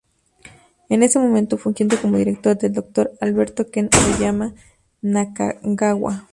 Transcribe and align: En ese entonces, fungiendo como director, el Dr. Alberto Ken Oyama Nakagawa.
En 0.89 1.03
ese 1.03 1.19
entonces, 1.19 1.61
fungiendo 1.61 1.95
como 2.01 2.17
director, 2.17 2.57
el 2.61 2.73
Dr. 2.73 3.11
Alberto 3.21 3.69
Ken 3.69 3.87
Oyama 4.17 4.55
Nakagawa. 5.03 6.27